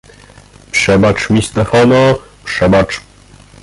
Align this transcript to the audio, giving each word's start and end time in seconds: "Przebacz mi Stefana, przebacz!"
"Przebacz 0.71 1.29
mi 1.29 1.41
Stefana, 1.43 2.13
przebacz!" 2.45 3.01